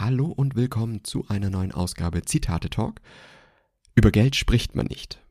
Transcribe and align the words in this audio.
Hallo 0.00 0.26
und 0.26 0.56
willkommen 0.56 1.04
zu 1.04 1.24
einer 1.28 1.50
neuen 1.50 1.70
Ausgabe 1.70 2.22
Zitate 2.22 2.68
Talk. 2.68 3.00
Über 3.94 4.10
Geld 4.10 4.34
spricht 4.34 4.74
man 4.74 4.86
nicht. 4.86 5.22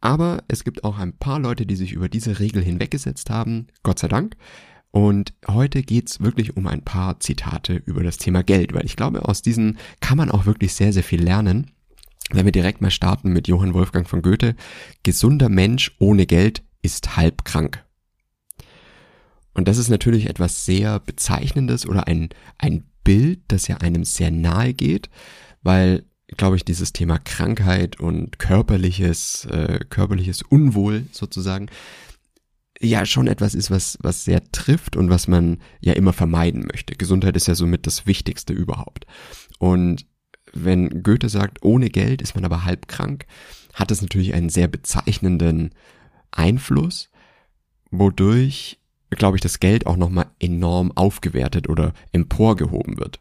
Aber 0.00 0.44
es 0.46 0.62
gibt 0.62 0.84
auch 0.84 0.96
ein 0.96 1.18
paar 1.18 1.40
Leute, 1.40 1.66
die 1.66 1.74
sich 1.74 1.90
über 1.90 2.08
diese 2.08 2.38
Regel 2.38 2.62
hinweggesetzt 2.62 3.28
haben, 3.28 3.66
Gott 3.82 3.98
sei 3.98 4.06
Dank. 4.06 4.36
Und 4.92 5.34
heute 5.48 5.82
geht's 5.82 6.20
wirklich 6.20 6.56
um 6.56 6.68
ein 6.68 6.84
paar 6.84 7.18
Zitate 7.18 7.82
über 7.84 8.04
das 8.04 8.16
Thema 8.16 8.44
Geld, 8.44 8.74
weil 8.74 8.84
ich 8.84 8.94
glaube, 8.94 9.28
aus 9.28 9.42
diesen 9.42 9.78
kann 9.98 10.16
man 10.16 10.30
auch 10.30 10.46
wirklich 10.46 10.74
sehr, 10.74 10.92
sehr 10.92 11.02
viel 11.02 11.20
lernen. 11.20 11.72
Wenn 12.30 12.44
wir 12.44 12.52
direkt 12.52 12.80
mal 12.80 12.92
starten 12.92 13.32
mit 13.32 13.48
Johann 13.48 13.74
Wolfgang 13.74 14.08
von 14.08 14.22
Goethe, 14.22 14.54
gesunder 15.02 15.48
Mensch 15.48 15.96
ohne 15.98 16.26
Geld 16.26 16.62
ist 16.80 17.16
halb 17.16 17.44
krank. 17.44 17.84
Und 19.52 19.66
das 19.66 19.78
ist 19.78 19.88
natürlich 19.88 20.28
etwas 20.28 20.64
sehr 20.64 21.00
Bezeichnendes 21.00 21.88
oder 21.88 22.06
ein, 22.06 22.28
ein 22.56 22.84
Bild, 23.04 23.40
das 23.48 23.68
ja 23.68 23.78
einem 23.78 24.04
sehr 24.04 24.30
nahe 24.30 24.74
geht, 24.74 25.10
weil, 25.62 26.04
glaube 26.36 26.56
ich, 26.56 26.64
dieses 26.64 26.92
Thema 26.92 27.18
Krankheit 27.18 28.00
und 28.00 28.38
körperliches, 28.38 29.46
äh, 29.46 29.80
körperliches 29.88 30.42
Unwohl 30.42 31.06
sozusagen, 31.12 31.68
ja 32.80 33.04
schon 33.04 33.26
etwas 33.26 33.54
ist, 33.54 33.70
was, 33.70 33.98
was 34.00 34.24
sehr 34.24 34.42
trifft 34.52 34.96
und 34.96 35.10
was 35.10 35.28
man 35.28 35.58
ja 35.80 35.92
immer 35.92 36.12
vermeiden 36.12 36.66
möchte. 36.66 36.94
Gesundheit 36.94 37.36
ist 37.36 37.46
ja 37.46 37.54
somit 37.54 37.86
das 37.86 38.06
Wichtigste 38.06 38.52
überhaupt. 38.52 39.06
Und 39.58 40.06
wenn 40.52 41.02
Goethe 41.02 41.28
sagt, 41.28 41.62
ohne 41.62 41.90
Geld 41.90 42.22
ist 42.22 42.34
man 42.34 42.44
aber 42.44 42.64
halb 42.64 42.88
krank, 42.88 43.26
hat 43.74 43.90
es 43.90 44.02
natürlich 44.02 44.34
einen 44.34 44.48
sehr 44.48 44.66
bezeichnenden 44.66 45.70
Einfluss, 46.30 47.10
wodurch 47.90 48.79
glaube 49.18 49.36
ich, 49.36 49.40
das 49.40 49.60
Geld 49.60 49.86
auch 49.86 49.96
nochmal 49.96 50.26
enorm 50.38 50.92
aufgewertet 50.92 51.68
oder 51.68 51.92
emporgehoben 52.12 52.98
wird. 52.98 53.20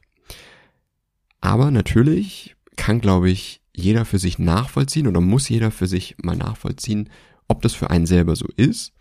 Aber 1.41 1.71
natürlich 1.71 2.55
kann, 2.75 3.01
glaube 3.01 3.29
ich, 3.29 3.61
jeder 3.75 4.05
für 4.05 4.19
sich 4.19 4.39
nachvollziehen 4.39 5.07
oder 5.07 5.21
muss 5.21 5.49
jeder 5.49 5.71
für 5.71 5.87
sich 5.87 6.15
mal 6.21 6.35
nachvollziehen, 6.35 7.09
ob 7.47 7.61
das 7.61 7.73
für 7.73 7.89
einen 7.89 8.05
selber 8.05 8.35
so 8.35 8.47
ist 8.55 8.93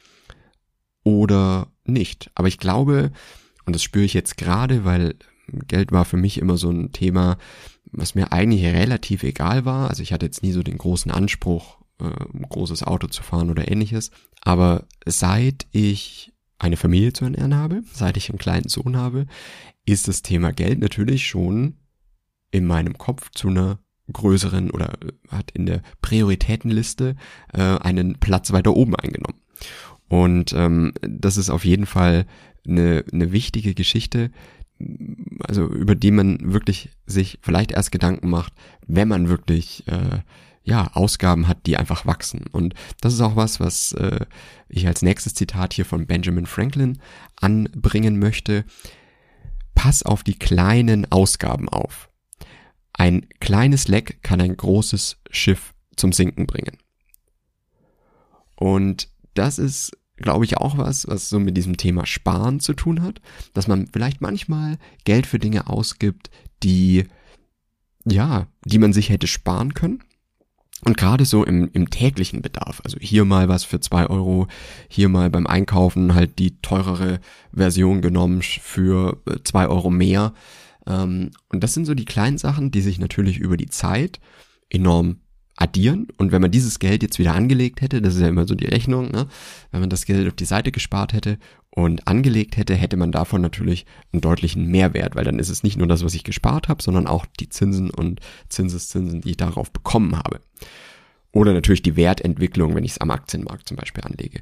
oder 1.04 1.68
nicht. 1.84 2.30
Aber 2.34 2.48
ich 2.48 2.58
glaube, 2.58 3.12
und 3.66 3.74
das 3.74 3.82
spüre 3.82 4.04
ich 4.04 4.14
jetzt 4.14 4.36
gerade, 4.36 4.84
weil 4.84 5.16
Geld 5.48 5.92
war 5.92 6.04
für 6.04 6.16
mich 6.16 6.38
immer 6.38 6.56
so 6.56 6.70
ein 6.70 6.92
Thema, 6.92 7.38
was 7.90 8.14
mir 8.14 8.32
eigentlich 8.32 8.64
relativ 8.64 9.22
egal 9.22 9.64
war. 9.64 9.88
Also 9.90 10.02
ich 10.02 10.12
hatte 10.12 10.26
jetzt 10.26 10.42
nie 10.42 10.52
so 10.52 10.62
den 10.62 10.78
großen 10.78 11.10
Anspruch, 11.10 11.78
äh, 12.00 12.04
ein 12.04 12.46
großes 12.48 12.82
Auto 12.82 13.06
zu 13.08 13.22
fahren 13.22 13.50
oder 13.50 13.70
ähnliches. 13.70 14.10
Aber 14.42 14.86
seit 15.06 15.66
ich 15.72 16.32
eine 16.58 16.76
Familie 16.76 17.12
zu 17.12 17.24
ernähren 17.24 17.54
habe, 17.54 17.82
seit 17.92 18.16
ich 18.16 18.30
einen 18.30 18.38
kleinen 18.38 18.68
Sohn 18.68 18.96
habe, 18.96 19.26
ist 19.86 20.08
das 20.08 20.22
Thema 20.22 20.52
Geld 20.52 20.80
natürlich 20.80 21.26
schon 21.26 21.76
in 22.50 22.66
meinem 22.66 22.98
Kopf 22.98 23.30
zu 23.30 23.48
einer 23.48 23.78
größeren 24.12 24.70
oder 24.70 24.98
hat 25.28 25.50
in 25.52 25.66
der 25.66 25.82
Prioritätenliste 26.00 27.16
äh, 27.52 27.60
einen 27.60 28.18
Platz 28.18 28.52
weiter 28.52 28.74
oben 28.74 28.96
eingenommen. 28.96 29.40
Und 30.08 30.52
ähm, 30.54 30.92
das 31.02 31.36
ist 31.36 31.50
auf 31.50 31.64
jeden 31.64 31.86
Fall 31.86 32.26
eine, 32.66 33.04
eine 33.12 33.32
wichtige 33.32 33.74
Geschichte, 33.74 34.30
also 35.40 35.66
über 35.66 35.94
die 35.94 36.10
man 36.10 36.52
wirklich 36.52 36.90
sich 37.06 37.38
vielleicht 37.42 37.72
erst 37.72 37.92
Gedanken 37.92 38.30
macht, 38.30 38.52
wenn 38.86 39.08
man 39.08 39.28
wirklich 39.28 39.86
äh, 39.88 40.20
ja, 40.68 40.90
Ausgaben 40.92 41.48
hat, 41.48 41.64
die 41.64 41.78
einfach 41.78 42.04
wachsen. 42.04 42.44
Und 42.52 42.74
das 43.00 43.14
ist 43.14 43.22
auch 43.22 43.36
was, 43.36 43.58
was 43.58 43.92
äh, 43.92 44.26
ich 44.68 44.86
als 44.86 45.00
nächstes 45.00 45.32
Zitat 45.32 45.72
hier 45.72 45.86
von 45.86 46.06
Benjamin 46.06 46.44
Franklin 46.44 46.98
anbringen 47.36 48.18
möchte. 48.18 48.66
Pass 49.74 50.02
auf 50.02 50.22
die 50.22 50.38
kleinen 50.38 51.10
Ausgaben 51.10 51.70
auf. 51.70 52.10
Ein 52.92 53.28
kleines 53.40 53.88
Leck 53.88 54.22
kann 54.22 54.42
ein 54.42 54.58
großes 54.58 55.16
Schiff 55.30 55.72
zum 55.96 56.12
Sinken 56.12 56.46
bringen. 56.46 56.76
Und 58.54 59.08
das 59.32 59.58
ist, 59.58 59.96
glaube 60.16 60.44
ich, 60.44 60.58
auch 60.58 60.76
was, 60.76 61.08
was 61.08 61.30
so 61.30 61.40
mit 61.40 61.56
diesem 61.56 61.78
Thema 61.78 62.04
Sparen 62.04 62.60
zu 62.60 62.74
tun 62.74 63.02
hat, 63.02 63.22
dass 63.54 63.68
man 63.68 63.86
vielleicht 63.86 64.20
manchmal 64.20 64.76
Geld 65.04 65.26
für 65.26 65.38
Dinge 65.38 65.68
ausgibt, 65.68 66.28
die, 66.62 67.04
ja, 68.04 68.48
die 68.66 68.78
man 68.78 68.92
sich 68.92 69.08
hätte 69.08 69.28
sparen 69.28 69.72
können 69.72 70.02
und 70.84 70.96
gerade 70.96 71.24
so 71.24 71.44
im, 71.44 71.70
im 71.72 71.90
täglichen 71.90 72.40
Bedarf, 72.40 72.80
also 72.84 72.98
hier 73.00 73.24
mal 73.24 73.48
was 73.48 73.64
für 73.64 73.80
zwei 73.80 74.06
Euro, 74.06 74.46
hier 74.88 75.08
mal 75.08 75.28
beim 75.28 75.46
Einkaufen 75.46 76.14
halt 76.14 76.38
die 76.38 76.60
teurere 76.60 77.18
Version 77.52 78.00
genommen 78.00 78.42
für 78.42 79.20
äh, 79.26 79.38
zwei 79.42 79.66
Euro 79.66 79.90
mehr. 79.90 80.34
Ähm, 80.86 81.30
und 81.48 81.64
das 81.64 81.74
sind 81.74 81.84
so 81.84 81.94
die 81.94 82.04
kleinen 82.04 82.38
Sachen, 82.38 82.70
die 82.70 82.80
sich 82.80 83.00
natürlich 83.00 83.38
über 83.38 83.56
die 83.56 83.68
Zeit 83.68 84.20
enorm 84.70 85.16
addieren. 85.56 86.06
Und 86.16 86.30
wenn 86.30 86.40
man 86.40 86.52
dieses 86.52 86.78
Geld 86.78 87.02
jetzt 87.02 87.18
wieder 87.18 87.34
angelegt 87.34 87.80
hätte, 87.80 88.00
das 88.00 88.14
ist 88.14 88.20
ja 88.20 88.28
immer 88.28 88.46
so 88.46 88.54
die 88.54 88.66
Rechnung, 88.66 89.10
ne? 89.10 89.26
wenn 89.72 89.80
man 89.80 89.90
das 89.90 90.06
Geld 90.06 90.28
auf 90.28 90.36
die 90.36 90.44
Seite 90.44 90.70
gespart 90.70 91.12
hätte 91.12 91.38
und 91.78 92.08
angelegt 92.08 92.56
hätte, 92.56 92.74
hätte 92.74 92.96
man 92.96 93.12
davon 93.12 93.40
natürlich 93.40 93.86
einen 94.12 94.20
deutlichen 94.20 94.66
Mehrwert, 94.66 95.14
weil 95.14 95.24
dann 95.24 95.38
ist 95.38 95.48
es 95.48 95.62
nicht 95.62 95.76
nur 95.76 95.86
das, 95.86 96.04
was 96.04 96.14
ich 96.14 96.24
gespart 96.24 96.68
habe, 96.68 96.82
sondern 96.82 97.06
auch 97.06 97.24
die 97.38 97.48
Zinsen 97.48 97.90
und 97.90 98.20
Zinseszinsen, 98.48 99.20
die 99.20 99.30
ich 99.30 99.36
darauf 99.36 99.70
bekommen 99.70 100.16
habe. 100.16 100.40
Oder 101.30 101.52
natürlich 101.52 101.82
die 101.82 101.94
Wertentwicklung, 101.94 102.74
wenn 102.74 102.82
ich 102.82 102.92
es 102.92 102.98
am 102.98 103.12
Aktienmarkt 103.12 103.68
zum 103.68 103.76
Beispiel 103.76 104.02
anlege. 104.02 104.40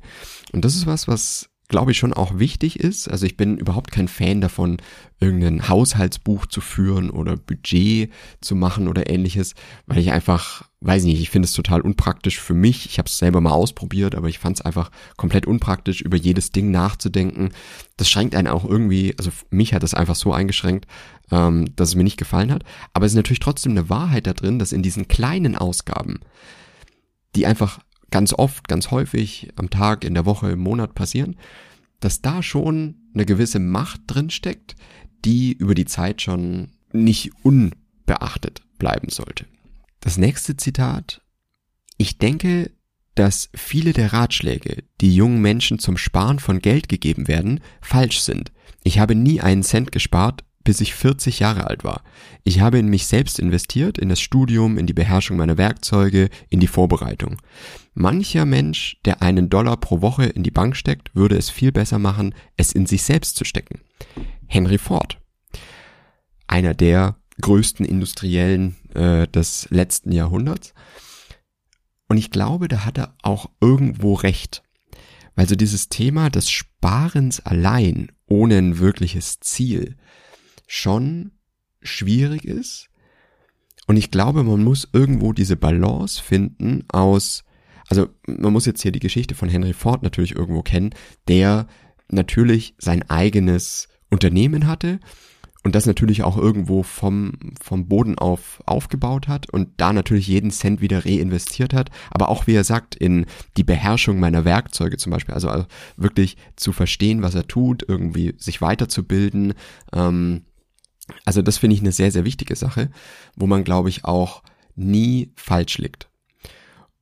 Und 0.53 0.65
das 0.65 0.77
ist 0.77 0.87
was, 0.87 1.09
was 1.09 1.51
glaube 1.69 1.91
ich, 1.91 1.99
schon 1.99 2.13
auch 2.13 2.39
wichtig 2.39 2.79
ist. 2.79 3.09
Also 3.09 3.27
ich 3.27 3.37
bin 3.37 3.59
überhaupt 3.59 3.91
kein 3.91 4.09
Fan 4.09 4.41
davon, 4.41 4.77
irgendein 5.19 5.69
Haushaltsbuch 5.69 6.47
zu 6.47 6.61
führen 6.61 7.11
oder 7.11 7.37
Budget 7.37 8.13
zu 8.41 8.55
machen 8.55 8.87
oder 8.87 9.11
ähnliches, 9.11 9.55
weil 9.87 9.99
ich 9.99 10.13
einfach, 10.13 10.69
weiß 10.81 11.05
nicht, 11.05 11.21
ich 11.21 11.31
finde 11.31 11.47
es 11.47 11.53
total 11.53 11.81
unpraktisch 11.81 12.39
für 12.39 12.55
mich. 12.55 12.87
Ich 12.87 12.99
habe 12.99 13.09
es 13.09 13.19
selber 13.19 13.41
mal 13.41 13.51
ausprobiert, 13.51 14.15
aber 14.15 14.29
ich 14.29 14.39
fand 14.39 14.59
es 14.59 14.65
einfach 14.65 14.91
komplett 15.17 15.47
unpraktisch, 15.47 16.03
über 16.03 16.17
jedes 16.17 16.53
Ding 16.53 16.71
nachzudenken. 16.71 17.51
Das 17.97 18.09
schränkt 18.09 18.35
einen 18.37 18.49
auch 18.49 18.65
irgendwie, 18.65 19.15
also 19.19 19.31
mich 19.51 19.75
hat 19.75 19.83
das 19.83 19.95
einfach 19.95 20.17
so 20.17 20.33
eingeschränkt, 20.33 20.87
ähm, 21.33 21.75
dass 21.75 21.89
es 21.91 21.95
mir 21.97 22.05
nicht 22.05 22.19
gefallen 22.19 22.53
hat. 22.53 22.63
Aber 22.93 23.07
es 23.07 23.13
ist 23.13 23.17
natürlich 23.17 23.41
trotzdem 23.41 23.73
eine 23.73 23.89
Wahrheit 23.91 24.27
da 24.27 24.35
drin, 24.35 24.59
dass 24.59 24.73
in 24.73 24.83
diesen 24.83 25.09
kleinen 25.09 25.57
Ausgaben, 25.57 26.21
die 27.35 27.47
einfach 27.47 27.81
ganz 28.17 28.33
oft, 28.33 28.67
ganz 28.67 28.91
häufig 28.91 29.51
am 29.57 29.69
Tag, 29.69 30.03
in 30.03 30.15
der 30.15 30.25
Woche, 30.25 30.51
im 30.51 30.61
Monat 30.61 30.95
passieren, 30.95 31.37
dass 32.01 32.23
da 32.23 32.43
schon 32.43 32.95
eine 33.13 33.27
gewisse 33.27 33.59
Macht 33.59 34.01
drin 34.07 34.31
steckt, 34.31 34.75
die 35.27 35.53
über 35.53 35.75
die 35.75 35.85
Zeit 35.85 36.23
schon 36.23 36.71
nicht 36.93 37.33
unbeachtet 37.43 38.63
bleiben 38.79 39.11
sollte. 39.11 39.45
Das 40.01 40.17
nächste 40.17 40.57
Zitat. 40.57 41.21
Ich 41.99 42.17
denke, 42.17 42.71
dass 43.17 43.51
viele 43.55 43.93
der 43.93 44.15
Ratschläge, 44.15 44.85
die 45.03 45.15
jungen 45.15 45.43
Menschen 45.43 45.79
zum 45.79 45.99
Sparen 45.99 46.39
von 46.39 46.61
Geld 46.61 46.89
gegeben 46.89 47.29
werden, 47.29 47.61
falsch 47.83 48.21
sind. 48.21 48.51
Ich 48.83 48.99
habe 48.99 49.15
nie 49.15 49.43
einen 49.43 49.63
Cent 49.63 49.93
gespart, 49.93 50.43
bis 50.67 50.81
ich 50.81 50.95
40 50.95 51.39
Jahre 51.39 51.69
alt 51.69 51.85
war. 51.85 52.03
Ich 52.43 52.61
habe 52.61 52.79
in 52.79 52.89
mich 52.89 53.07
selbst 53.07 53.39
investiert, 53.39 53.99
in 53.99 54.09
das 54.09 54.21
Studium, 54.21 54.79
in 54.79 54.87
die 54.87 54.93
Beherrschung 54.93 55.37
meiner 55.37 55.57
Werkzeuge, 55.57 56.29
in 56.51 56.59
die 56.59 56.67
Vorbereitung. 56.67 57.41
Mancher 57.95 58.45
Mensch, 58.45 58.99
der 59.05 59.23
einen 59.23 59.49
Dollar 59.49 59.77
pro 59.77 60.03
Woche 60.03 60.25
in 60.25 60.43
die 60.43 60.51
Bank 60.51 60.77
steckt, 60.77 61.15
würde 61.15 61.37
es 61.37 61.51
viel 61.51 61.71
besser 61.71 62.01
machen, 62.01 62.35
es 62.57 62.73
in 62.73 62.85
sich 62.85 63.05
selbst 63.05 63.37
zu 63.37 63.45
stecken. 63.45 63.81
Henry 64.49 64.77
Ford. 64.77 65.19
Einer 66.49 66.75
der 66.75 67.17
größten 67.41 67.87
Industriellen 67.87 68.75
äh, 68.95 69.29
des 69.29 69.69
letzten 69.71 70.11
Jahrhunderts. 70.11 70.75
Und 72.09 72.17
ich 72.17 72.33
glaube, 72.33 72.67
da 72.67 72.85
hat 72.85 72.99
er 72.99 73.15
auch 73.23 73.51
irgendwo 73.61 74.15
recht. 74.15 74.65
Weil 75.37 75.49
so 75.49 75.55
dieses 75.55 75.91
Thema 75.91 76.29
des 76.29 76.51
Sparens 76.51 77.39
allein 77.39 78.11
ohne 78.27 78.59
ein 78.59 78.81
wirkliches 78.81 79.39
Ziel 79.39 79.97
schon 80.67 81.33
schwierig 81.83 82.45
ist. 82.45 82.89
Und 83.87 83.97
ich 83.97 84.11
glaube, 84.11 84.43
man 84.43 84.65
muss 84.65 84.89
irgendwo 84.93 85.33
diese 85.33 85.57
Balance 85.57 86.23
finden 86.23 86.85
aus, 86.89 87.45
also 87.89 88.09
man 88.27 88.53
muss 88.53 88.67
jetzt 88.67 88.83
hier 88.83 88.93
die 88.93 89.01
Geschichte 89.01 89.35
von 89.35 89.49
Henry 89.49 89.73
Ford 89.73 90.03
natürlich 90.03 90.35
irgendwo 90.35 90.63
kennen, 90.63 90.91
der 91.29 91.69
natürlich 92.09 92.75
sein 92.79 93.09
eigenes 93.09 93.89
Unternehmen 94.11 94.67
hatte 94.67 94.99
und 95.63 95.75
das 95.75 95.87
natürlich 95.87 96.23
auch 96.23 96.37
irgendwo 96.37 96.85
vom, 96.85 97.33
vom 97.61 97.89
Boden 97.89 98.19
auf 98.19 98.63
aufgebaut 98.67 99.27
hat 99.27 99.51
und 99.51 99.69
da 99.79 99.93
natürlich 99.93 100.29
jeden 100.29 100.53
Cent 100.53 100.81
wieder 100.81 101.05
reinvestiert 101.05 101.75
hat, 101.75 101.91
aber 102.11 102.29
auch 102.29 102.47
wie 102.47 102.55
er 102.55 102.63
sagt, 102.63 102.95
in 102.95 103.27
die 103.57 103.65
Beherrschung 103.65 104.21
meiner 104.21 104.45
Werkzeuge 104.45 104.97
zum 104.97 105.11
Beispiel, 105.11 105.35
also 105.35 105.67
wirklich 105.97 106.37
zu 106.55 106.73
verstehen, 106.73 107.23
was 107.23 107.35
er 107.35 107.49
tut, 107.49 107.85
irgendwie 107.89 108.35
sich 108.39 108.61
weiterzubilden, 108.61 109.55
ähm, 109.93 110.43
also 111.25 111.43
das 111.43 111.59
finde 111.59 111.75
ich 111.75 111.81
eine 111.81 111.93
sehr, 111.93 112.11
sehr 112.11 112.25
wichtige 112.25 112.57
Sache, 112.57 112.91
wo 113.37 113.47
man, 113.47 113.65
glaube 113.65 113.89
ich, 113.89 114.05
auch 114.05 114.43
nie 114.75 115.33
falsch 115.37 115.79
liegt. 115.79 116.09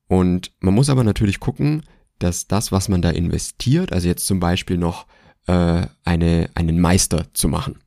Und 0.07 0.53
man 0.61 0.75
muss 0.75 0.91
aber 0.91 1.05
natürlich 1.05 1.41
gucken, 1.41 1.83
dass 2.19 2.47
das, 2.47 2.73
was 2.73 2.89
man 2.89 3.03
da 3.03 3.11
investiert, 3.11 3.93
also 3.93 4.09
jetzt 4.09 4.27
zum 4.27 4.41
Beispiel 4.41 4.79
noch 4.79 5.07
äh, 5.47 5.87
eine, 6.05 6.51
einen 6.55 6.81
Meister 6.81 7.27
zu 7.35 7.49
machen. 7.49 7.79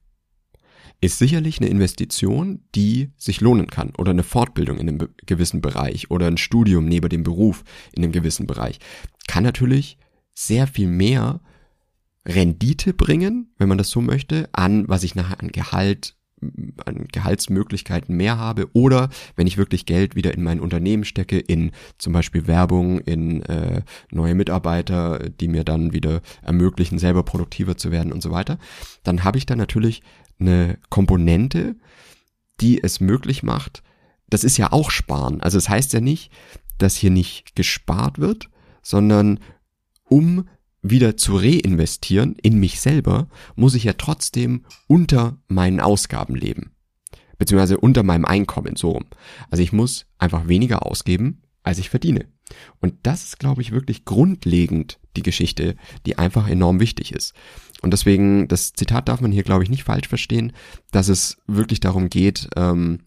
ist 1.00 1.20
sicherlich 1.20 1.60
eine 1.60 1.70
Investition, 1.70 2.64
die 2.74 3.12
sich 3.18 3.40
lohnen 3.40 3.68
kann 3.68 3.94
oder 3.98 4.12
eine 4.12 4.24
Fortbildung 4.24 4.80
in 4.80 4.90
einem 4.90 5.10
gewissen 5.26 5.62
Bereich 5.62 6.10
oder 6.10 6.28
ein 6.28 6.38
Studium 6.38 6.86
neben 6.86 7.10
dem 7.10 7.24
Beruf 7.24 7.64
in 7.94 8.04
einem 8.04 8.12
gewissen 8.12 8.48
Bereich. 8.48 8.80
Kann 9.28 9.44
natürlich 9.44 9.98
sehr 10.34 10.68
viel 10.68 10.88
mehr 10.88 11.40
Rendite 12.28 12.94
bringen, 12.94 13.54
wenn 13.58 13.70
man 13.70 13.78
das 13.78 13.90
so 13.90 14.02
möchte, 14.02 14.50
an, 14.52 14.88
was 14.88 15.04
ich 15.04 15.16
nachher 15.16 15.40
an 15.40 15.50
Gehalt 15.50 16.18
an 16.86 17.08
Gehaltsmöglichkeiten 17.12 18.16
mehr 18.16 18.38
habe 18.38 18.70
oder 18.74 19.10
wenn 19.36 19.48
ich 19.48 19.58
wirklich 19.58 19.88
Geld 19.88 20.16
wieder 20.16 20.34
in 20.36 20.44
mein 20.44 20.60
Unternehmen 20.60 21.04
stecke, 21.04 21.40
in 21.40 21.72
zum 21.98 22.14
Beispiel 22.14 22.46
Werbung, 22.46 23.00
in 23.00 23.42
äh, 23.44 23.82
neue 24.12 24.36
Mitarbeiter, 24.36 25.30
die 25.30 25.48
mir 25.48 25.64
dann 25.64 25.94
wieder 25.94 26.22
ermöglichen, 26.44 27.00
selber 27.00 27.24
produktiver 27.24 27.76
zu 27.76 27.92
werden 27.92 28.12
und 28.14 28.22
so 28.22 28.30
weiter, 28.30 28.60
dann 29.04 29.24
habe 29.24 29.40
ich 29.40 29.48
da 29.48 29.56
natürlich 29.56 30.04
eine 30.40 30.78
Komponente, 30.90 31.76
die 32.62 32.84
es 32.84 33.00
möglich 33.00 33.42
macht. 33.42 33.82
Das 34.30 34.44
ist 34.44 34.58
ja 34.58 34.72
auch 34.72 34.92
Sparen. 34.92 35.42
Also 35.42 35.58
es 35.58 35.66
das 35.66 35.70
heißt 35.70 35.94
ja 35.94 36.02
nicht, 36.02 36.32
dass 36.78 36.96
hier 36.96 37.10
nicht 37.10 37.56
gespart 37.56 38.20
wird, 38.20 38.50
sondern 38.84 39.40
um 40.04 40.48
wieder 40.90 41.18
zu 41.18 41.38
reinvestieren 41.38 42.36
in 42.42 42.60
mich 42.60 42.80
selber, 42.80 43.28
muss 43.56 43.76
ich 43.76 43.84
ja 43.84 43.94
trotzdem 43.94 44.66
unter 44.88 45.38
meinen 45.48 45.80
Ausgaben 45.80 46.36
leben. 46.36 46.72
Beziehungsweise 47.38 47.78
unter 47.78 48.04
meinem 48.04 48.26
Einkommen, 48.26 48.76
so 48.76 48.92
rum. 48.92 49.06
Also 49.52 49.62
ich 49.62 49.72
muss 49.72 50.08
einfach 50.18 50.48
weniger 50.48 50.86
ausgeben, 50.86 51.44
als 51.64 51.78
ich 51.78 51.90
verdiene. 51.90 52.26
Und 52.80 52.96
das 53.04 53.24
ist, 53.24 53.40
glaube 53.40 53.62
ich, 53.62 53.72
wirklich 53.72 54.06
grundlegend 54.06 55.00
die 55.16 55.24
Geschichte, 55.24 55.76
die 56.06 56.18
einfach 56.18 56.48
enorm 56.48 56.80
wichtig 56.80 57.12
ist. 57.12 57.34
Und 57.82 57.92
deswegen, 57.92 58.48
das 58.48 58.74
Zitat 58.74 59.08
darf 59.08 59.22
man 59.22 59.32
hier, 59.32 59.44
glaube 59.44 59.64
ich, 59.64 59.70
nicht 59.70 59.84
falsch 59.84 60.08
verstehen, 60.08 60.54
dass 60.92 61.10
es 61.10 61.38
wirklich 61.46 61.80
darum 61.80 62.10
geht, 62.10 62.50
ähm, 62.56 63.02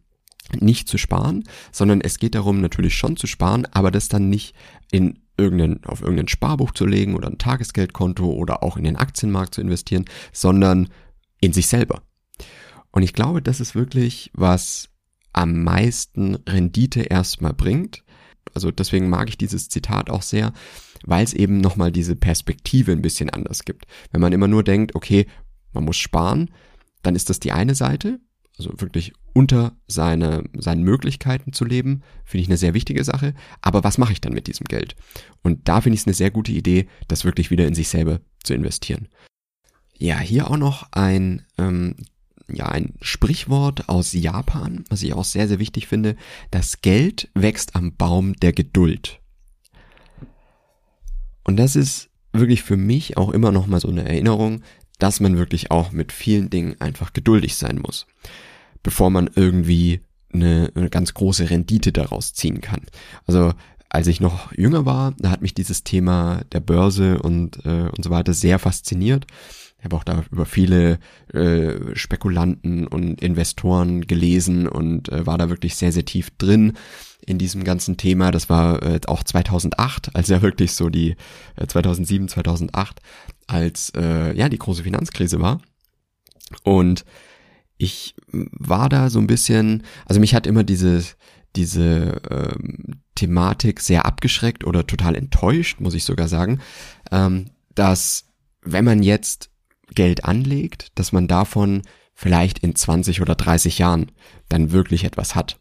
nicht 0.59 0.89
zu 0.89 0.99
sparen, 0.99 1.45
sondern 1.73 2.01
es 2.01 2.19
geht 2.19 2.35
darum, 2.35 2.61
natürlich 2.61 2.95
schon 2.97 3.17
zu 3.17 3.27
sparen, 3.27 3.67
aber 3.67 3.91
das 3.91 4.09
dann 4.09 4.29
nicht 4.29 4.55
in 4.91 5.21
irgendein, 5.41 5.85
auf 5.85 6.03
irgendein 6.03 6.29
Sparbuch 6.29 6.73
zu 6.73 6.87
legen 6.87 7.15
oder 7.15 7.29
ein 7.29 7.39
Tagesgeldkonto 7.39 8.31
oder 8.31 8.63
auch 8.63 8.77
in 8.77 8.85
den 8.85 8.97
Aktienmarkt 8.97 9.55
zu 9.55 9.61
investieren, 9.61 10.05
sondern 10.33 10.89
in 11.41 11.53
sich 11.53 11.67
selber. 11.67 12.03
Und 12.93 13.03
ich 13.03 13.13
glaube, 13.13 13.43
das 13.43 13.61
ist 13.61 13.75
wirklich, 13.75 14.31
was 14.35 14.89
am 15.33 15.63
meisten 15.63 16.37
Rendite 16.49 17.03
erstmal 17.03 17.55
bringt. 17.55 18.05
Also 18.55 18.71
deswegen 18.71 19.09
mag 19.09 19.29
ich 19.29 19.39
dieses 19.39 19.69
Zitat 19.69 20.11
auch 20.11 20.23
sehr, 20.23 20.53
weil 21.05 21.25
es 21.25 21.35
eben 21.35 21.59
nochmal 21.59 21.93
diese 21.93 22.17
Perspektive 22.17 22.93
ein 22.93 23.03
bisschen 23.03 23.31
anders 23.31 23.65
gibt. 23.65 23.87
Wenn 24.11 24.21
man 24.21 24.33
immer 24.33 24.49
nur 24.49 24.65
denkt, 24.65 24.95
okay, 24.95 25.27
man 25.73 25.85
muss 25.85 25.97
sparen, 25.97 26.51
dann 27.03 27.15
ist 27.15 27.31
das 27.31 27.41
die 27.41 27.53
eine 27.53 27.75
Seite 27.75 28.21
also 28.61 28.79
wirklich 28.79 29.15
unter 29.33 29.73
seine, 29.87 30.45
seinen 30.55 30.83
Möglichkeiten 30.83 31.55
zu 31.55 31.65
leben, 31.65 32.03
finde 32.25 32.43
ich 32.43 32.49
eine 32.49 32.59
sehr 32.59 32.75
wichtige 32.75 33.05
Sache. 33.05 33.35
Aber 33.63 33.83
was 33.85 33.97
mache 33.97 34.13
ich 34.13 34.21
dann 34.21 34.35
mit 34.35 34.49
diesem 34.49 34.67
Geld? 34.67 34.97
Und 35.43 35.67
da 35.67 35.81
finde 35.81 35.95
ich 35.95 36.03
es 36.03 36.07
eine 36.07 36.15
sehr 36.15 36.31
gute 36.31 36.53
Idee, 36.53 36.87
das 37.09 37.25
wirklich 37.25 37.51
wieder 37.51 37.67
in 37.67 37.75
sich 37.75 37.89
selber 37.89 38.21
zu 38.45 38.53
investieren. 38.53 39.09
Ja, 39.97 40.19
hier 40.19 40.51
auch 40.51 40.59
noch 40.59 40.89
ein, 40.93 41.43
ähm, 41.57 41.97
ja, 42.53 42.67
ein 42.67 42.95
Sprichwort 43.01 43.89
aus 43.89 44.13
Japan, 44.13 44.85
was 44.91 45.03
ich 45.03 45.15
auch 45.15 45.25
sehr, 45.25 45.49
sehr 45.49 45.59
wichtig 45.59 45.87
finde. 45.87 46.17
Das 46.51 46.83
Geld 46.83 47.31
wächst 47.35 47.77
am 47.77 47.97
Baum 47.97 48.35
der 48.35 48.53
Geduld. 48.53 49.21
Und 51.45 51.57
das 51.57 51.77
ist 51.77 52.11
wirklich 52.33 52.63
für 52.63 52.77
mich 52.77 53.17
auch 53.17 53.31
immer 53.31 53.53
noch 53.53 53.67
mal 53.67 53.81
so 53.81 53.89
eine 53.89 54.07
Erinnerung, 54.07 54.63
dass 55.01 55.19
man 55.19 55.37
wirklich 55.37 55.71
auch 55.71 55.91
mit 55.91 56.13
vielen 56.13 56.51
Dingen 56.51 56.81
einfach 56.81 57.13
geduldig 57.13 57.57
sein 57.57 57.79
muss 57.79 58.07
bevor 58.83 59.11
man 59.11 59.31
irgendwie 59.35 60.01
eine, 60.33 60.71
eine 60.75 60.91
ganz 60.91 61.15
große 61.15 61.51
Rendite 61.51 61.93
daraus 61.93 62.33
ziehen 62.35 62.61
kann. 62.61 62.83
Also 63.27 63.53
als 63.91 64.07
ich 64.07 64.21
noch 64.21 64.53
jünger 64.53 64.87
war, 64.87 65.15
da 65.19 65.31
hat 65.31 65.43
mich 65.43 65.53
dieses 65.53 65.83
Thema 65.85 66.43
der 66.53 66.61
Börse 66.61 67.21
und, 67.21 67.65
äh, 67.67 67.89
und 67.95 68.05
so 68.05 68.11
weiter 68.11 68.33
sehr 68.33 68.59
fasziniert. 68.59 69.27
Ich 69.79 69.85
habe 69.85 69.97
auch 69.97 70.05
da 70.05 70.23
über 70.31 70.47
viele 70.47 70.99
äh, 71.33 71.97
Spekulanten 71.97 72.87
und 72.87 73.21
Investoren 73.21 74.07
gelesen 74.07 74.69
und 74.69 75.09
äh, 75.09 75.27
war 75.27 75.39
da 75.39 75.49
wirklich 75.49 75.75
sehr, 75.75 75.91
sehr 75.91 76.05
tief 76.05 76.31
drin 76.39 76.75
in 77.27 77.39
diesem 77.39 77.65
ganzen 77.65 77.97
Thema. 77.97 78.31
Das 78.31 78.49
war 78.49 78.83
äh, 78.83 79.01
auch 79.07 79.25
2008, 79.25 80.15
als 80.15 80.29
ja 80.29 80.41
wirklich 80.43 80.73
so 80.73 80.89
die 80.89 81.17
äh, 81.57 81.67
2007, 81.67 82.29
2008, 82.29 83.01
als 83.47 83.91
äh, 83.97 84.37
ja 84.37 84.49
die 84.49 84.59
große 84.59 84.85
Finanzkrise 84.85 85.41
war. 85.41 85.61
Und 86.63 87.05
ich 87.79 88.15
war 88.31 88.89
da 88.89 89.09
so 89.09 89.19
ein 89.19 89.27
bisschen, 89.27 89.83
also 90.05 90.21
mich 90.21 90.35
hat 90.35 90.47
immer 90.47 90.63
diese, 90.63 91.03
diese 91.57 92.21
ähm, 92.31 93.01
Thematik 93.21 93.81
sehr 93.81 94.07
abgeschreckt 94.07 94.65
oder 94.65 94.87
total 94.87 95.15
enttäuscht, 95.15 95.79
muss 95.79 95.95
ich 95.95 96.05
sogar 96.05 96.27
sagen, 96.27 96.61
ähm, 97.13 97.51
dass 97.75 98.25
wenn 98.63 98.87
man 98.87 99.03
jetzt 99.03 99.51
Geld 99.95 100.25
anlegt, 100.25 100.99
dass 100.99 101.13
man 101.13 101.29
davon 101.29 101.83
vielleicht 102.15 102.61
in 102.61 102.75
20 102.75 103.21
oder 103.21 103.35
30 103.35 103.79
Jahren 103.79 104.11
dann 104.49 104.73
wirklich 104.73 105.05
etwas 105.05 105.35
hat. 105.35 105.59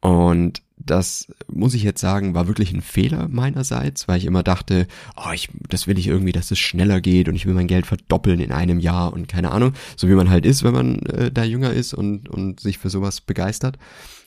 Und 0.00 0.62
das 0.76 1.32
muss 1.48 1.74
ich 1.74 1.82
jetzt 1.82 2.00
sagen, 2.00 2.34
war 2.34 2.48
wirklich 2.48 2.72
ein 2.72 2.82
Fehler 2.82 3.28
meinerseits, 3.28 4.08
weil 4.08 4.18
ich 4.18 4.24
immer 4.24 4.42
dachte, 4.42 4.86
oh, 5.16 5.30
ich, 5.32 5.48
das 5.68 5.86
will 5.86 5.98
ich 5.98 6.06
irgendwie, 6.08 6.32
dass 6.32 6.50
es 6.50 6.58
schneller 6.58 7.00
geht 7.00 7.28
und 7.28 7.34
ich 7.34 7.46
will 7.46 7.54
mein 7.54 7.66
Geld 7.66 7.86
verdoppeln 7.86 8.40
in 8.40 8.52
einem 8.52 8.78
Jahr 8.78 9.12
und 9.12 9.28
keine 9.28 9.52
Ahnung, 9.52 9.72
so 9.96 10.08
wie 10.08 10.14
man 10.14 10.30
halt 10.30 10.44
ist, 10.44 10.64
wenn 10.64 10.74
man 10.74 10.98
äh, 11.06 11.30
da 11.32 11.44
jünger 11.44 11.72
ist 11.72 11.94
und, 11.94 12.28
und 12.28 12.60
sich 12.60 12.78
für 12.78 12.90
sowas 12.90 13.20
begeistert. 13.20 13.78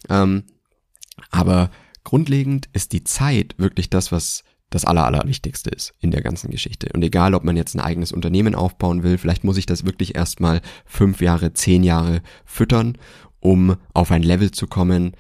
Ähm, 0.09 0.43
aber 1.31 1.69
grundlegend 2.09 2.69
ist 2.73 2.91
die 2.91 3.03
Zeit 3.03 3.53
wirklich 3.59 3.91
das, 3.91 4.11
was 4.11 4.43
das 4.71 4.83
Aller, 4.83 5.05
Allerwichtigste 5.05 5.69
ist 5.69 5.93
in 5.99 6.09
der 6.09 6.23
ganzen 6.23 6.49
Geschichte. 6.49 6.89
Und 6.91 7.03
egal, 7.03 7.35
ob 7.35 7.43
man 7.43 7.55
jetzt 7.55 7.75
ein 7.75 7.79
eigenes 7.79 8.11
Unternehmen 8.11 8.55
aufbauen 8.55 9.03
will, 9.03 9.19
vielleicht 9.19 9.43
muss 9.43 9.57
ich 9.57 9.67
das 9.67 9.85
wirklich 9.85 10.15
erstmal 10.15 10.61
fünf 10.85 11.21
Jahre, 11.21 11.53
zehn 11.53 11.83
Jahre 11.83 12.23
füttern, 12.45 12.97
um 13.39 13.75
auf 13.93 14.09
ein 14.09 14.23
Level 14.23 14.49
zu 14.49 14.65
kommen, 14.65 15.11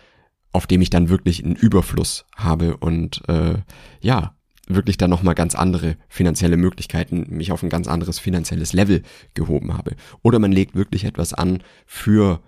auf 0.51 0.65
dem 0.65 0.81
ich 0.81 0.89
dann 0.89 1.09
wirklich 1.09 1.45
einen 1.45 1.55
Überfluss 1.55 2.25
habe 2.35 2.77
und 2.77 3.21
äh, 3.29 3.59
ja, 4.01 4.33
wirklich 4.67 4.97
dann 4.97 5.11
nochmal 5.11 5.35
ganz 5.35 5.53
andere 5.53 5.95
finanzielle 6.07 6.57
Möglichkeiten, 6.57 7.27
mich 7.29 7.51
auf 7.51 7.61
ein 7.61 7.69
ganz 7.69 7.87
anderes 7.87 8.17
finanzielles 8.17 8.73
Level 8.73 9.03
gehoben 9.35 9.77
habe. 9.77 9.95
Oder 10.23 10.39
man 10.39 10.51
legt 10.51 10.73
wirklich 10.73 11.03
etwas 11.03 11.35
an 11.35 11.61
für 11.85 12.41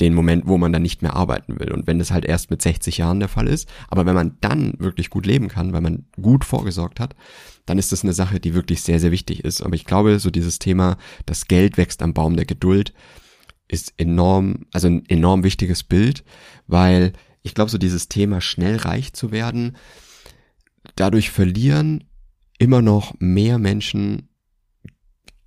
den 0.00 0.14
Moment, 0.14 0.46
wo 0.46 0.58
man 0.58 0.72
dann 0.72 0.82
nicht 0.82 1.02
mehr 1.02 1.14
arbeiten 1.14 1.58
will. 1.58 1.72
Und 1.72 1.86
wenn 1.86 1.98
das 1.98 2.10
halt 2.10 2.24
erst 2.24 2.50
mit 2.50 2.62
60 2.62 2.98
Jahren 2.98 3.20
der 3.20 3.28
Fall 3.28 3.48
ist, 3.48 3.68
aber 3.88 4.06
wenn 4.06 4.14
man 4.14 4.36
dann 4.40 4.74
wirklich 4.78 5.10
gut 5.10 5.26
leben 5.26 5.48
kann, 5.48 5.72
weil 5.72 5.80
man 5.80 6.06
gut 6.20 6.44
vorgesorgt 6.44 7.00
hat, 7.00 7.16
dann 7.66 7.78
ist 7.78 7.92
das 7.92 8.02
eine 8.02 8.12
Sache, 8.12 8.40
die 8.40 8.54
wirklich 8.54 8.82
sehr, 8.82 9.00
sehr 9.00 9.10
wichtig 9.10 9.44
ist. 9.44 9.62
Aber 9.62 9.74
ich 9.74 9.84
glaube, 9.84 10.18
so 10.18 10.30
dieses 10.30 10.58
Thema, 10.58 10.96
das 11.26 11.46
Geld 11.46 11.76
wächst 11.76 12.02
am 12.02 12.14
Baum 12.14 12.36
der 12.36 12.46
Geduld, 12.46 12.94
ist 13.66 13.92
enorm, 13.98 14.66
also 14.72 14.88
ein 14.88 15.04
enorm 15.08 15.42
wichtiges 15.44 15.82
Bild, 15.82 16.24
weil 16.66 17.12
ich 17.42 17.54
glaube, 17.54 17.70
so 17.70 17.78
dieses 17.78 18.08
Thema 18.08 18.40
schnell 18.40 18.76
reich 18.76 19.12
zu 19.12 19.30
werden, 19.30 19.76
dadurch 20.96 21.30
verlieren 21.30 22.04
immer 22.58 22.82
noch 22.82 23.14
mehr 23.18 23.58
Menschen 23.58 24.28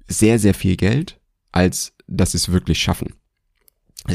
sehr, 0.08 0.40
sehr 0.40 0.54
viel 0.54 0.78
Geld, 0.78 1.20
als 1.52 1.94
dass 2.08 2.32
sie 2.32 2.38
es 2.38 2.52
wirklich 2.52 2.80
schaffen. 2.80 3.16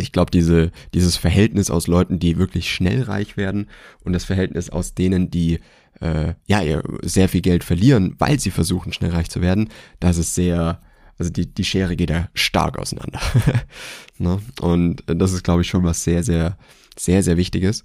Ich 0.00 0.12
glaube, 0.12 0.30
diese, 0.30 0.70
dieses 0.94 1.16
Verhältnis 1.16 1.70
aus 1.70 1.86
Leuten, 1.86 2.18
die 2.18 2.38
wirklich 2.38 2.72
schnell 2.72 3.02
reich 3.02 3.36
werden 3.36 3.68
und 4.04 4.12
das 4.12 4.24
Verhältnis 4.24 4.70
aus 4.70 4.94
denen, 4.94 5.30
die 5.30 5.60
äh, 6.00 6.34
ja 6.46 6.82
sehr 7.02 7.28
viel 7.28 7.40
Geld 7.40 7.64
verlieren, 7.64 8.14
weil 8.18 8.38
sie 8.38 8.50
versuchen, 8.50 8.92
schnell 8.92 9.10
reich 9.10 9.30
zu 9.30 9.40
werden, 9.40 9.70
das 10.00 10.18
ist 10.18 10.34
sehr, 10.34 10.80
also 11.18 11.30
die, 11.30 11.52
die 11.52 11.64
Schere 11.64 11.96
geht 11.96 12.10
da 12.10 12.28
stark 12.34 12.78
auseinander. 12.78 13.20
ne? 14.18 14.40
Und 14.60 15.02
das 15.06 15.32
ist, 15.32 15.44
glaube 15.44 15.62
ich, 15.62 15.68
schon 15.68 15.84
was 15.84 16.04
sehr, 16.04 16.22
sehr, 16.22 16.58
sehr, 16.98 17.22
sehr 17.22 17.36
Wichtiges. 17.36 17.84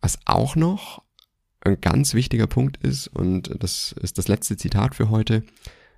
Was 0.00 0.18
auch 0.24 0.56
noch 0.56 1.02
ein 1.62 1.80
ganz 1.80 2.14
wichtiger 2.14 2.46
Punkt 2.46 2.78
ist, 2.78 3.08
und 3.08 3.62
das 3.62 3.92
ist 4.00 4.18
das 4.18 4.28
letzte 4.28 4.56
Zitat 4.56 4.94
für 4.94 5.10
heute, 5.10 5.44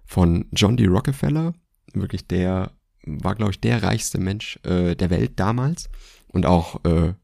von 0.04 0.46
John 0.52 0.76
D. 0.76 0.86
Rockefeller, 0.86 1.54
wirklich 1.94 2.26
der, 2.26 2.72
war, 3.04 3.34
glaube 3.34 3.52
ich, 3.52 3.60
der 3.60 3.82
reichste 3.82 4.18
Mensch 4.18 4.58
äh, 4.64 4.94
der 4.94 5.10
Welt 5.10 5.32
damals 5.36 5.88
und 6.28 6.46
auch 6.46 6.84
äh, 6.84 7.14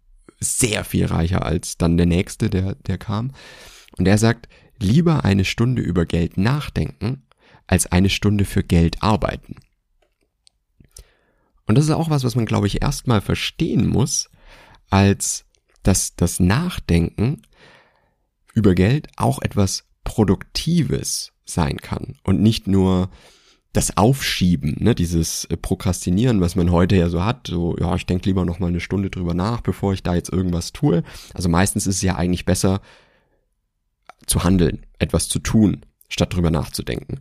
sehr 0.40 0.84
viel 0.84 1.06
reicher 1.06 1.44
als 1.44 1.78
dann 1.78 1.96
der 1.96 2.06
nächste, 2.06 2.50
der, 2.50 2.74
der 2.74 2.98
kam. 2.98 3.32
Und 3.96 4.06
er 4.06 4.18
sagt, 4.18 4.48
lieber 4.78 5.24
eine 5.24 5.44
Stunde 5.44 5.82
über 5.82 6.06
Geld 6.06 6.36
nachdenken, 6.36 7.22
als 7.66 7.86
eine 7.86 8.10
Stunde 8.10 8.44
für 8.44 8.62
Geld 8.62 9.02
arbeiten. 9.02 9.56
Und 11.66 11.76
das 11.76 11.84
ist 11.84 11.90
auch 11.90 12.10
was, 12.10 12.24
was 12.24 12.34
man, 12.34 12.46
glaube 12.46 12.66
ich, 12.66 12.82
erstmal 12.82 13.20
verstehen 13.20 13.86
muss, 13.86 14.30
als 14.88 15.44
dass 15.82 16.16
das 16.16 16.40
Nachdenken 16.40 17.42
über 18.54 18.74
Geld 18.74 19.08
auch 19.16 19.42
etwas 19.42 19.84
Produktives 20.02 21.32
sein 21.44 21.76
kann 21.76 22.16
und 22.24 22.40
nicht 22.40 22.66
nur 22.66 23.10
das 23.72 23.96
Aufschieben, 23.96 24.76
ne, 24.78 24.94
dieses 24.94 25.44
äh, 25.46 25.56
Prokrastinieren, 25.56 26.40
was 26.40 26.56
man 26.56 26.72
heute 26.72 26.96
ja 26.96 27.08
so 27.08 27.24
hat, 27.24 27.48
so, 27.48 27.76
ja, 27.78 27.94
ich 27.94 28.06
denke 28.06 28.26
lieber 28.28 28.44
noch 28.44 28.58
mal 28.58 28.68
eine 28.68 28.80
Stunde 28.80 29.10
drüber 29.10 29.34
nach, 29.34 29.60
bevor 29.60 29.92
ich 29.92 30.02
da 30.02 30.14
jetzt 30.14 30.32
irgendwas 30.32 30.72
tue. 30.72 31.02
Also 31.34 31.48
meistens 31.48 31.86
ist 31.86 31.96
es 31.96 32.02
ja 32.02 32.16
eigentlich 32.16 32.44
besser 32.44 32.80
zu 34.26 34.44
handeln, 34.44 34.86
etwas 34.98 35.28
zu 35.28 35.38
tun, 35.38 35.84
statt 36.08 36.34
drüber 36.34 36.50
nachzudenken. 36.50 37.20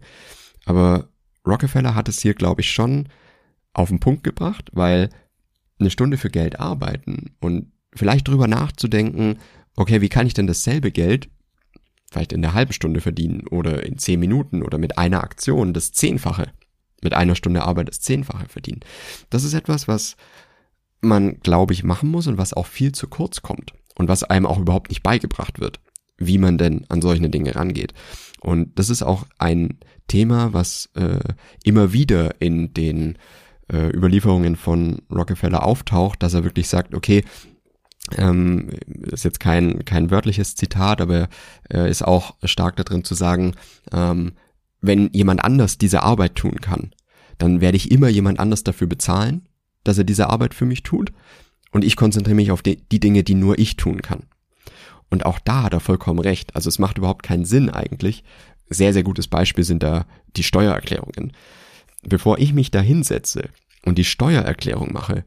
Aber 0.66 1.10
Rockefeller 1.46 1.96
hat 1.96 2.10
es 2.10 2.22
hier, 2.22 2.34
glaube 2.34 2.62
ich, 2.62 2.72
schon 2.72 3.10
auf 3.74 3.90
den 3.90 4.00
Punkt 4.00 4.24
gebracht, 4.24 4.70
weil 4.74 5.10
eine 5.80 5.90
Stunde 5.90 6.18
für 6.18 6.30
Geld 6.30 6.60
arbeiten 6.60 7.36
und 7.40 7.72
vielleicht 7.94 8.28
drüber 8.28 8.48
nachzudenken, 8.48 9.38
okay, 9.76 10.02
wie 10.02 10.10
kann 10.10 10.28
ich 10.28 10.34
denn 10.34 10.48
dasselbe 10.48 10.92
Geld 10.92 11.30
vielleicht 12.10 12.34
in 12.34 12.42
der 12.42 12.54
halben 12.54 12.74
Stunde 12.74 13.02
verdienen 13.02 13.48
oder 13.48 13.84
in 13.84 13.98
zehn 13.98 14.20
Minuten 14.20 14.64
oder 14.64 14.78
mit 14.78 14.98
einer 14.98 15.24
Aktion 15.24 15.74
das 15.74 15.92
Zehnfache, 15.92 16.52
mit 17.02 17.14
einer 17.14 17.36
Stunde 17.36 17.64
Arbeit 17.64 17.90
das 17.90 18.00
Zehnfache 18.00 18.48
verdienen. 18.48 18.82
Das 19.30 19.44
ist 19.44 19.54
etwas, 19.54 19.88
was 19.88 20.16
man, 21.02 21.40
glaube 21.42 21.74
ich, 21.74 21.84
machen 21.84 22.10
muss 22.10 22.28
und 22.28 22.38
was 22.38 22.54
auch 22.54 22.66
viel 22.66 22.92
zu 22.92 23.08
kurz 23.08 23.42
kommt 23.42 23.74
und 23.96 24.08
was 24.08 24.24
einem 24.24 24.46
auch 24.46 24.60
überhaupt 24.60 24.90
nicht 24.90 25.04
beigebracht 25.04 25.60
wird, 25.60 25.80
wie 26.18 26.38
man 26.38 26.58
denn 26.58 26.86
an 26.90 27.02
solche 27.02 27.30
Dinge 27.30 27.56
rangeht. 27.56 27.94
Und 28.40 28.78
das 28.80 28.90
ist 28.90 29.04
auch 29.04 29.26
ein 29.38 29.80
Thema, 30.08 30.54
was 30.54 30.90
äh, 30.96 31.20
immer 31.64 31.94
wieder 31.94 32.40
in 32.40 32.74
den 32.74 33.18
äh, 33.72 33.90
Überlieferungen 33.90 34.56
von 34.56 35.02
Rockefeller 35.12 35.64
auftaucht, 35.64 36.24
dass 36.24 36.34
er 36.34 36.44
wirklich 36.44 36.68
sagt, 36.68 36.96
okay, 36.96 37.24
ähm, 38.16 38.70
ist 39.12 39.26
jetzt 39.26 39.40
kein, 39.40 39.84
kein 39.86 40.12
wörtliches 40.12 40.56
Zitat, 40.56 41.02
aber 41.02 41.30
äh, 41.70 41.90
ist 41.90 42.04
auch 42.04 42.36
stark 42.44 42.76
darin 42.78 43.04
zu 43.04 43.16
sagen, 43.16 43.56
ähm, 43.92 44.34
wenn 44.82 45.10
jemand 45.12 45.44
anders 45.44 45.78
diese 45.78 46.04
Arbeit 46.04 46.36
tun 46.36 46.62
kann, 46.62 46.92
dann 47.38 47.62
werde 47.62 47.78
ich 47.78 47.92
immer 47.92 48.10
jemand 48.10 48.40
anders 48.40 48.64
dafür 48.64 48.88
bezahlen, 48.88 49.48
dass 49.84 49.98
er 49.98 50.04
diese 50.04 50.30
Arbeit 50.30 50.54
für 50.54 50.66
mich 50.66 50.84
tut. 50.84 51.12
Und 51.72 51.84
ich 51.84 51.96
konzentriere 51.96 52.36
mich 52.36 52.52
auf 52.52 52.62
die, 52.62 52.78
die 52.90 53.00
Dinge, 53.00 53.24
die 53.24 53.36
nur 53.36 53.60
ich 53.60 53.76
tun 53.76 54.02
kann. 54.02 54.24
Und 55.10 55.26
auch 55.26 55.40
da 55.40 55.64
hat 55.64 55.74
er 55.74 55.80
vollkommen 55.80 56.20
recht. 56.20 56.56
Also 56.56 56.70
es 56.70 56.80
macht 56.80 56.98
überhaupt 56.98 57.24
keinen 57.24 57.46
Sinn 57.46 57.70
eigentlich. 57.70 58.24
Sehr, 58.70 58.94
sehr 58.94 59.04
gutes 59.04 59.28
Beispiel 59.28 59.64
sind 59.64 59.84
da 59.84 60.06
die 60.36 60.44
Steuererklärungen. 60.44 61.34
Bevor 62.04 62.40
ich 62.40 62.54
mich 62.54 62.72
da 62.72 62.82
hinsetze 62.82 63.50
und 63.86 63.98
die 63.98 64.04
Steuererklärung 64.04 64.92
mache, 64.92 65.24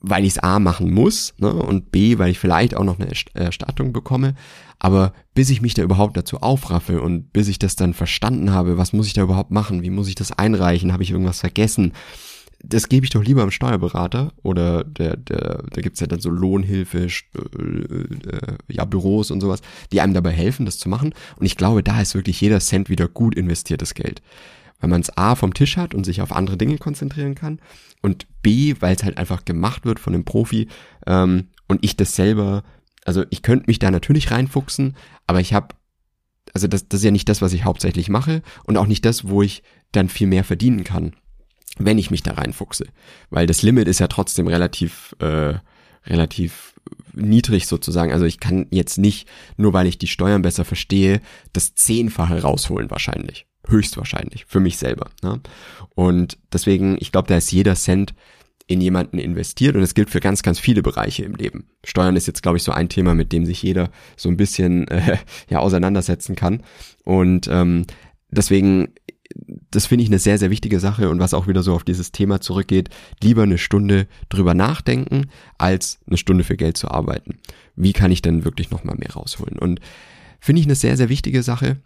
weil 0.00 0.24
ich 0.24 0.32
es 0.32 0.38
A 0.38 0.58
machen 0.58 0.92
muss 0.92 1.34
ne, 1.38 1.52
und 1.52 1.92
B, 1.92 2.18
weil 2.18 2.30
ich 2.30 2.38
vielleicht 2.38 2.76
auch 2.76 2.84
noch 2.84 2.98
eine 2.98 3.12
Erstattung 3.34 3.92
bekomme. 3.92 4.34
Aber 4.78 5.12
bis 5.34 5.50
ich 5.50 5.60
mich 5.60 5.74
da 5.74 5.82
überhaupt 5.82 6.16
dazu 6.16 6.38
aufraffe 6.38 7.02
und 7.02 7.32
bis 7.32 7.48
ich 7.48 7.58
das 7.58 7.76
dann 7.76 7.92
verstanden 7.92 8.52
habe, 8.52 8.78
was 8.78 8.92
muss 8.92 9.06
ich 9.06 9.12
da 9.12 9.22
überhaupt 9.22 9.50
machen, 9.50 9.82
wie 9.82 9.90
muss 9.90 10.08
ich 10.08 10.14
das 10.14 10.32
einreichen, 10.32 10.92
habe 10.92 11.02
ich 11.02 11.10
irgendwas 11.10 11.40
vergessen, 11.40 11.92
das 12.62 12.88
gebe 12.88 13.04
ich 13.04 13.10
doch 13.10 13.24
lieber 13.24 13.42
am 13.42 13.50
Steuerberater 13.50 14.32
oder 14.42 14.84
der, 14.84 15.16
der, 15.16 15.62
da 15.70 15.80
gibt's 15.80 16.00
ja 16.00 16.06
dann 16.06 16.20
so 16.20 16.30
Lohnhilfe, 16.30 17.06
äh, 17.06 17.10
ja, 18.68 18.84
Büros 18.84 19.30
und 19.30 19.40
sowas, 19.40 19.62
die 19.92 20.00
einem 20.00 20.14
dabei 20.14 20.32
helfen, 20.32 20.66
das 20.66 20.78
zu 20.78 20.88
machen. 20.88 21.14
Und 21.36 21.46
ich 21.46 21.56
glaube, 21.56 21.82
da 21.82 22.00
ist 22.00 22.14
wirklich 22.14 22.40
jeder 22.40 22.60
Cent 22.60 22.90
wieder 22.90 23.08
gut 23.08 23.34
investiertes 23.34 23.94
Geld 23.94 24.20
weil 24.80 24.90
man 24.90 25.00
es 25.00 25.16
A 25.16 25.34
vom 25.34 25.54
Tisch 25.54 25.76
hat 25.76 25.94
und 25.94 26.04
sich 26.04 26.20
auf 26.20 26.32
andere 26.32 26.56
Dinge 26.56 26.78
konzentrieren 26.78 27.34
kann 27.34 27.60
und 28.02 28.26
B, 28.42 28.74
weil 28.80 28.96
es 28.96 29.04
halt 29.04 29.18
einfach 29.18 29.44
gemacht 29.44 29.84
wird 29.84 30.00
von 30.00 30.14
einem 30.14 30.24
Profi 30.24 30.68
ähm, 31.06 31.48
und 31.68 31.84
ich 31.84 31.96
das 31.96 32.14
selber, 32.14 32.64
also 33.04 33.24
ich 33.30 33.42
könnte 33.42 33.66
mich 33.66 33.78
da 33.78 33.90
natürlich 33.90 34.30
reinfuchsen, 34.30 34.96
aber 35.26 35.40
ich 35.40 35.52
habe, 35.52 35.74
also 36.54 36.66
das, 36.66 36.88
das 36.88 37.00
ist 37.00 37.04
ja 37.04 37.10
nicht 37.10 37.28
das, 37.28 37.42
was 37.42 37.52
ich 37.52 37.64
hauptsächlich 37.64 38.08
mache 38.08 38.42
und 38.64 38.76
auch 38.76 38.86
nicht 38.86 39.04
das, 39.04 39.28
wo 39.28 39.42
ich 39.42 39.62
dann 39.92 40.08
viel 40.08 40.26
mehr 40.26 40.44
verdienen 40.44 40.84
kann, 40.84 41.12
wenn 41.78 41.98
ich 41.98 42.10
mich 42.10 42.22
da 42.22 42.32
reinfuchse, 42.32 42.86
weil 43.28 43.46
das 43.46 43.62
Limit 43.62 43.88
ist 43.88 44.00
ja 44.00 44.08
trotzdem 44.08 44.48
relativ 44.48 45.14
äh, 45.20 45.54
relativ 46.06 46.80
niedrig 47.12 47.66
sozusagen. 47.66 48.10
Also 48.10 48.24
ich 48.24 48.40
kann 48.40 48.66
jetzt 48.70 48.96
nicht, 48.96 49.28
nur 49.58 49.74
weil 49.74 49.86
ich 49.86 49.98
die 49.98 50.06
Steuern 50.06 50.40
besser 50.40 50.64
verstehe, 50.64 51.20
das 51.52 51.74
Zehnfache 51.74 52.40
rausholen 52.40 52.90
wahrscheinlich 52.90 53.46
höchstwahrscheinlich 53.66 54.46
für 54.46 54.60
mich 54.60 54.78
selber. 54.78 55.10
Ne? 55.22 55.40
Und 55.94 56.38
deswegen, 56.52 56.96
ich 57.00 57.12
glaube, 57.12 57.28
da 57.28 57.36
ist 57.36 57.52
jeder 57.52 57.74
Cent 57.74 58.14
in 58.70 58.80
jemanden 58.80 59.18
investiert 59.18 59.74
und 59.74 59.82
es 59.82 59.94
gilt 59.94 60.10
für 60.10 60.20
ganz, 60.20 60.42
ganz 60.42 60.60
viele 60.60 60.82
Bereiche 60.82 61.24
im 61.24 61.34
Leben. 61.34 61.66
Steuern 61.84 62.14
ist 62.14 62.28
jetzt, 62.28 62.42
glaube 62.42 62.56
ich, 62.56 62.62
so 62.62 62.70
ein 62.70 62.88
Thema, 62.88 63.16
mit 63.16 63.32
dem 63.32 63.44
sich 63.44 63.60
jeder 63.62 63.90
so 64.16 64.28
ein 64.28 64.36
bisschen 64.36 64.86
äh, 64.88 65.18
ja 65.48 65.58
auseinandersetzen 65.58 66.36
kann. 66.36 66.62
Und 67.04 67.48
ähm, 67.48 67.86
deswegen, 68.30 68.94
das 69.72 69.86
finde 69.86 70.04
ich 70.04 70.08
eine 70.08 70.20
sehr, 70.20 70.38
sehr 70.38 70.50
wichtige 70.50 70.78
Sache 70.78 71.10
und 71.10 71.18
was 71.18 71.34
auch 71.34 71.48
wieder 71.48 71.64
so 71.64 71.74
auf 71.74 71.82
dieses 71.82 72.12
Thema 72.12 72.40
zurückgeht, 72.40 72.90
lieber 73.20 73.42
eine 73.42 73.58
Stunde 73.58 74.06
drüber 74.28 74.54
nachdenken, 74.54 75.30
als 75.58 75.98
eine 76.06 76.16
Stunde 76.16 76.44
für 76.44 76.56
Geld 76.56 76.76
zu 76.76 76.88
arbeiten. 76.92 77.38
Wie 77.74 77.92
kann 77.92 78.12
ich 78.12 78.22
denn 78.22 78.44
wirklich 78.44 78.70
nochmal 78.70 78.96
mehr 78.96 79.12
rausholen? 79.12 79.58
Und 79.58 79.80
finde 80.38 80.60
ich 80.60 80.66
eine 80.66 80.76
sehr, 80.76 80.96
sehr 80.96 81.08
wichtige 81.08 81.42
Sache. 81.42 81.80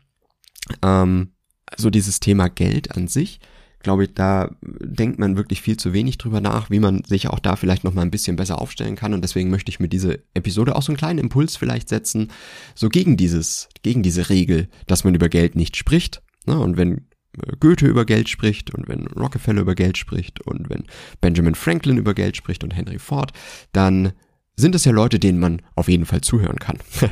Ähm, 0.83 1.34
so 1.77 1.91
dieses 1.91 2.21
Thema 2.21 2.49
Geld 2.49 2.97
an 2.97 3.09
sich, 3.09 3.41
glaube 3.85 4.05
ich, 4.05 4.15
da 4.15 4.51
denkt 4.63 5.21
man 5.21 5.37
wirklich 5.37 5.63
viel 5.63 5.77
zu 5.77 5.93
wenig 5.93 6.19
drüber 6.19 6.41
nach, 6.41 6.71
wie 6.71 6.81
man 6.81 7.05
sich 7.05 7.29
auch 7.29 7.39
da 7.39 7.55
vielleicht 7.55 7.85
noch 7.85 7.95
mal 7.95 8.03
ein 8.03 8.11
bisschen 8.11 8.35
besser 8.35 8.61
aufstellen 8.61 8.97
kann. 8.97 9.15
Und 9.15 9.23
deswegen 9.23 9.51
möchte 9.51 9.71
ich 9.71 9.79
mit 9.79 9.93
dieser 9.93 10.17
Episode 10.33 10.75
auch 10.75 10.83
so 10.83 10.91
einen 10.91 10.97
kleinen 10.97 11.21
Impuls 11.21 11.57
vielleicht 11.57 11.89
setzen, 11.89 12.33
so 12.75 12.89
gegen 12.89 13.17
dieses, 13.17 13.69
gegen 13.83 14.03
diese 14.03 14.29
Regel, 14.31 14.69
dass 14.89 15.05
man 15.05 15.15
über 15.15 15.29
Geld 15.29 15.55
nicht 15.55 15.77
spricht. 15.77 16.23
Ne? 16.47 16.59
Und 16.59 16.77
wenn 16.77 17.07
äh, 17.39 17.53
Goethe 17.61 17.87
über 17.87 18.05
Geld 18.05 18.29
spricht 18.29 18.75
und 18.75 18.89
wenn 18.89 19.07
Rockefeller 19.07 19.61
über 19.61 19.77
Geld 19.77 19.99
spricht 19.99 20.41
und 20.41 20.69
wenn 20.69 20.85
Benjamin 21.21 21.55
Franklin 21.55 21.99
über 21.99 22.15
Geld 22.15 22.37
spricht 22.37 22.65
und 22.65 22.75
Henry 22.75 22.99
Ford, 22.99 23.33
dann 23.73 24.13
sind 24.57 24.75
es 24.75 24.85
ja 24.85 24.93
Leute, 24.93 25.19
denen 25.19 25.39
man 25.39 25.63
auf 25.77 25.89
jeden 25.89 26.07
Fall 26.07 26.23
zuhören 26.23 26.59
kann. 26.59 26.79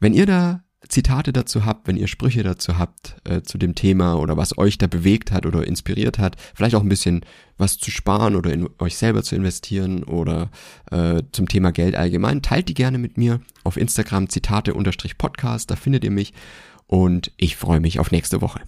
wenn 0.00 0.14
ihr 0.14 0.26
da 0.26 0.63
Zitate 0.88 1.32
dazu 1.32 1.64
habt, 1.64 1.88
wenn 1.88 1.96
ihr 1.96 2.08
Sprüche 2.08 2.42
dazu 2.42 2.78
habt 2.78 3.16
äh, 3.24 3.42
zu 3.42 3.58
dem 3.58 3.74
Thema 3.74 4.14
oder 4.14 4.36
was 4.36 4.58
euch 4.58 4.78
da 4.78 4.86
bewegt 4.86 5.32
hat 5.32 5.46
oder 5.46 5.66
inspiriert 5.66 6.18
hat, 6.18 6.36
vielleicht 6.54 6.74
auch 6.74 6.82
ein 6.82 6.88
bisschen 6.88 7.24
was 7.56 7.78
zu 7.78 7.90
sparen 7.90 8.36
oder 8.36 8.52
in 8.52 8.68
euch 8.78 8.96
selber 8.96 9.22
zu 9.22 9.36
investieren 9.36 10.04
oder 10.04 10.50
äh, 10.90 11.22
zum 11.32 11.48
Thema 11.48 11.72
Geld 11.72 11.94
allgemein, 11.94 12.42
teilt 12.42 12.68
die 12.68 12.74
gerne 12.74 12.98
mit 12.98 13.16
mir 13.16 13.40
auf 13.62 13.76
Instagram 13.76 14.28
Zitate-Podcast, 14.28 15.70
da 15.70 15.76
findet 15.76 16.04
ihr 16.04 16.10
mich 16.10 16.32
und 16.86 17.32
ich 17.36 17.56
freue 17.56 17.80
mich 17.80 17.98
auf 17.98 18.10
nächste 18.10 18.40
Woche. 18.40 18.60